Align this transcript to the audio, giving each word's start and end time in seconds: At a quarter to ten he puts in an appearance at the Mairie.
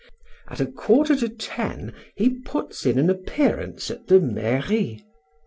At 0.47 0.59
a 0.59 0.65
quarter 0.65 1.15
to 1.17 1.29
ten 1.29 1.93
he 2.15 2.39
puts 2.39 2.87
in 2.87 2.97
an 2.97 3.07
appearance 3.07 3.91
at 3.91 4.07
the 4.07 4.19
Mairie. 4.19 5.05